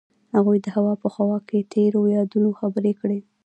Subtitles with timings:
[0.35, 3.19] هغوی د هوا په خوا کې تیرو یادونو خبرې کړې.